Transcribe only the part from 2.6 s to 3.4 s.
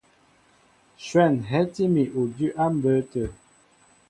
á mbə̌ tə.